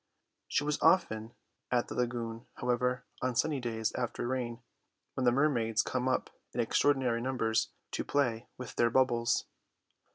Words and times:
She 0.47 0.63
was 0.63 0.81
often 0.81 1.35
at 1.69 1.87
the 1.87 1.93
lagoon, 1.93 2.47
however, 2.55 3.05
on 3.21 3.35
sunny 3.35 3.59
days 3.59 3.93
after 3.93 4.27
rain, 4.27 4.63
when 5.13 5.25
the 5.25 5.31
mermaids 5.31 5.83
come 5.83 6.07
up 6.07 6.31
in 6.55 6.59
extraordinary 6.59 7.21
numbers 7.21 7.69
to 7.91 8.03
play 8.03 8.47
with 8.57 8.77
their 8.77 8.89
bubbles. 8.89 9.45